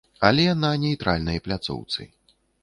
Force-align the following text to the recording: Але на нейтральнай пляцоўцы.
Але 0.27 0.45
на 0.61 0.71
нейтральнай 0.83 1.37
пляцоўцы. 1.49 2.09